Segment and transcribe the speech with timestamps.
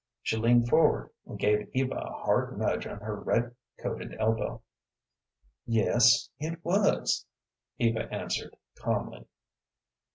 [0.23, 4.63] She leaned forward and gave Eva a hard nudge on her red coated elbow.
[5.67, 7.27] "Yes, it was,"
[7.77, 9.27] Eva answered, calmly.